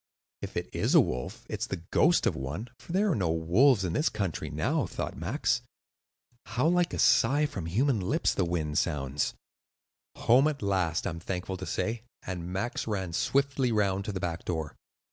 "If 0.41 0.57
it 0.57 0.67
is 0.73 0.95
a 0.95 0.99
wolf, 0.99 1.45
it 1.47 1.59
is 1.59 1.67
the 1.67 1.83
ghost 1.91 2.25
of 2.25 2.35
one; 2.35 2.69
for 2.79 2.91
there 2.91 3.11
are 3.11 3.15
no 3.15 3.29
wolves 3.29 3.85
in 3.85 3.93
this 3.93 4.09
country 4.09 4.49
now," 4.49 4.87
thought 4.87 5.15
Max. 5.15 5.61
"How 6.47 6.67
like 6.67 6.91
a 6.95 6.97
sigh 6.97 7.45
from 7.45 7.67
human 7.67 7.99
lips 7.99 8.33
the 8.33 8.43
wind 8.43 8.79
sounds!" 8.79 9.35
"Home 10.15 10.47
at 10.47 10.63
last, 10.63 11.05
I 11.05 11.11
am 11.11 11.19
thankful 11.19 11.55
to 11.57 11.67
say;" 11.67 12.01
and 12.25 12.51
Max 12.51 12.87
ran 12.87 13.13
swiftly 13.13 13.71
round 13.71 14.03
to 14.05 14.11
the 14.11 14.19
back 14.19 14.43
door. 14.43 14.75